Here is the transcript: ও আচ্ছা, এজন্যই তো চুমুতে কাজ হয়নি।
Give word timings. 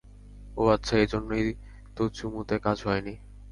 ও 0.57 0.63
আচ্ছা, 0.67 0.95
এজন্যই 0.97 1.47
তো 1.95 2.03
চুমুতে 2.09 2.55
কাজ 2.59 2.77
হয়নি। 2.85 3.13